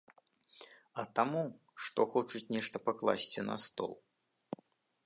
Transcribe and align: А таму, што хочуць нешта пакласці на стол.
А 1.03 1.05
таму, 1.19 1.43
што 1.89 2.07
хочуць 2.15 2.45
нешта 2.57 2.77
пакласці 2.89 3.39
на 3.53 3.61
стол. 3.67 3.93